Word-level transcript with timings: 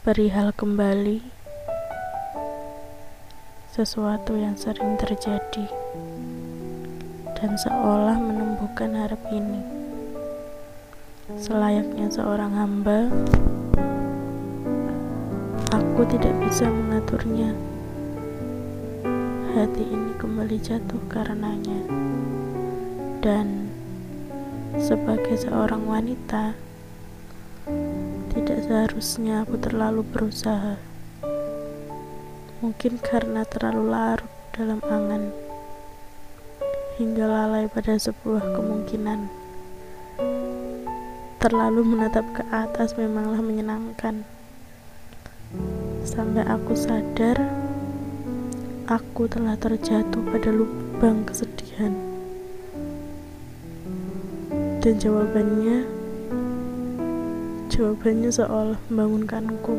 perihal 0.00 0.48
kembali. 0.56 1.20
Sesuatu 3.68 4.32
yang 4.32 4.56
sering 4.56 4.96
terjadi. 4.96 5.68
Dan 7.36 7.52
seolah 7.60 8.16
menumbuhkan 8.16 8.96
harap 8.96 9.20
ini. 9.28 9.60
Selayaknya 11.36 12.08
seorang 12.08 12.48
hamba 12.56 13.12
aku 15.68 16.00
tidak 16.16 16.32
bisa 16.48 16.64
mengaturnya. 16.64 17.52
Hati 19.52 19.84
ini 19.84 20.16
kembali 20.16 20.56
jatuh 20.64 21.02
karenanya. 21.12 21.80
Dan 23.20 23.68
sebagai 24.80 25.36
seorang 25.44 25.84
wanita 25.84 26.69
tidak 28.50 28.66
seharusnya 28.66 29.46
aku 29.46 29.62
terlalu 29.62 30.02
berusaha. 30.10 30.74
Mungkin 32.58 32.98
karena 32.98 33.46
terlalu 33.46 33.94
larut 33.94 34.26
dalam 34.50 34.82
angan, 34.90 35.30
hingga 36.98 37.30
lalai 37.30 37.70
pada 37.70 37.94
sebuah 37.94 38.42
kemungkinan. 38.58 39.30
Terlalu 41.38 41.94
menatap 41.94 42.26
ke 42.34 42.42
atas 42.50 42.98
memanglah 42.98 43.38
menyenangkan. 43.38 44.26
Sampai 46.02 46.42
aku 46.42 46.74
sadar, 46.74 47.38
aku 48.90 49.30
telah 49.30 49.54
terjatuh 49.62 50.26
pada 50.26 50.50
lubang 50.50 51.22
kesedihan. 51.22 51.94
Dan 54.82 54.98
jawabannya, 54.98 55.99
Jawabannya 57.70 58.34
seolah 58.34 58.82
membangunkanku 58.90 59.78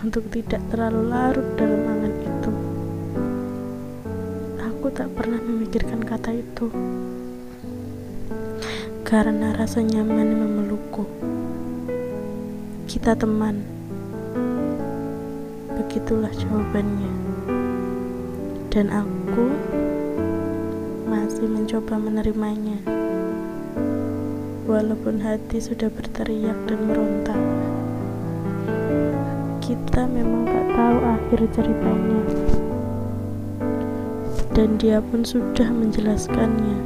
untuk 0.00 0.24
tidak 0.32 0.64
terlalu 0.72 1.12
larut 1.12 1.44
dalam 1.60 1.84
angan 1.84 2.14
itu. 2.24 2.52
Aku 4.56 4.88
tak 4.88 5.12
pernah 5.12 5.36
memikirkan 5.44 6.00
kata 6.00 6.32
itu 6.32 6.72
karena 9.04 9.52
rasa 9.60 9.84
nyaman 9.84 10.40
memelukku. 10.40 11.04
Kita 12.88 13.12
teman. 13.12 13.60
Begitulah 15.76 16.32
jawabannya. 16.32 17.12
Dan 18.72 18.88
aku 18.88 19.52
masih 21.12 21.44
mencoba 21.44 22.00
menerimanya 22.00 22.97
walaupun 24.68 25.16
hati 25.24 25.64
sudah 25.64 25.88
berteriak 25.88 26.54
dan 26.68 26.78
meronta. 26.84 27.32
Kita 29.64 30.04
memang 30.04 30.44
tak 30.44 30.66
tahu 30.76 30.98
akhir 31.08 31.40
ceritanya, 31.56 32.22
dan 34.52 34.76
dia 34.76 35.00
pun 35.00 35.24
sudah 35.24 35.72
menjelaskannya, 35.72 36.78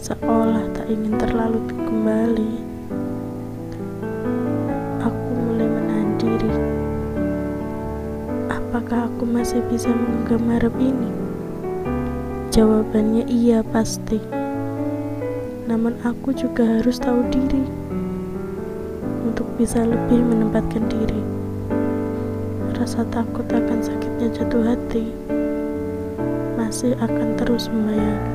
seolah 0.00 0.64
tak 0.72 0.88
ingin 0.88 1.20
terlalu 1.20 1.60
kembali. 1.68 2.52
Aku 5.04 5.28
mulai 5.44 5.68
menahan 5.68 6.10
diri. 6.16 6.52
Apakah 8.48 9.12
aku 9.12 9.28
masih 9.28 9.60
bisa 9.68 9.92
menggenggam 9.92 10.72
ini? 10.80 11.12
Jawabannya 12.48 13.28
iya 13.28 13.60
pasti 13.60 14.41
namun 15.66 15.94
aku 16.02 16.34
juga 16.34 16.66
harus 16.66 16.98
tahu 16.98 17.22
diri 17.30 17.62
untuk 19.22 19.46
bisa 19.54 19.82
lebih 19.86 20.18
menempatkan 20.18 20.84
diri. 20.90 21.22
Rasa 22.74 23.06
takut 23.14 23.46
akan 23.46 23.78
sakitnya 23.78 24.28
jatuh 24.34 24.62
hati 24.66 25.06
masih 26.58 26.98
akan 26.98 27.38
terus 27.38 27.70
membayangi. 27.70 28.34